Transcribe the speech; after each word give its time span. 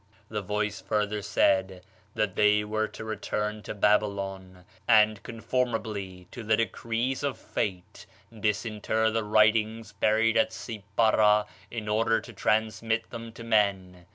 The 0.29 0.41
voice 0.41 0.81
further 0.81 1.21
said 1.21 1.83
that 2.15 2.35
they 2.35 2.63
were 2.63 2.87
to 2.87 3.03
return 3.03 3.61
to 3.61 3.75
Babylon, 3.75 4.65
and, 4.87 5.21
conformably 5.21 6.27
to 6.31 6.41
the 6.41 6.57
decrees 6.57 7.21
of 7.21 7.37
fate, 7.37 8.07
disinter 8.33 9.11
the 9.11 9.23
writings 9.23 9.91
buried 9.93 10.37
at 10.37 10.49
Sippara 10.53 11.45
in 11.69 11.87
order 11.87 12.19
to 12.19 12.33
transmit 12.33 13.11
them 13.11 13.31
to 13.33 13.43
men. 13.43 14.07